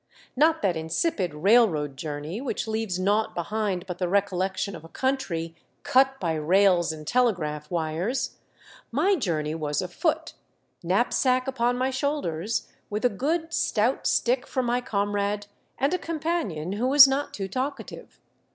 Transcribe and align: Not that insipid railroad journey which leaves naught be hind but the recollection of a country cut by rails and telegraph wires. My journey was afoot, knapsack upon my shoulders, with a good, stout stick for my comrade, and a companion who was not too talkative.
Not 0.35 0.63
that 0.63 0.75
insipid 0.75 1.31
railroad 1.31 1.95
journey 1.95 2.41
which 2.41 2.67
leaves 2.67 2.97
naught 2.97 3.35
be 3.35 3.41
hind 3.43 3.85
but 3.85 3.99
the 3.99 4.07
recollection 4.09 4.75
of 4.75 4.83
a 4.83 4.87
country 4.89 5.55
cut 5.83 6.19
by 6.19 6.33
rails 6.33 6.91
and 6.91 7.05
telegraph 7.05 7.69
wires. 7.69 8.37
My 8.91 9.15
journey 9.15 9.53
was 9.53 9.79
afoot, 9.79 10.33
knapsack 10.81 11.47
upon 11.47 11.77
my 11.77 11.91
shoulders, 11.91 12.67
with 12.89 13.05
a 13.05 13.09
good, 13.09 13.53
stout 13.53 14.07
stick 14.07 14.47
for 14.47 14.63
my 14.63 14.81
comrade, 14.81 15.45
and 15.77 15.93
a 15.93 15.99
companion 15.99 16.71
who 16.71 16.87
was 16.87 17.07
not 17.07 17.31
too 17.31 17.47
talkative. 17.47 18.19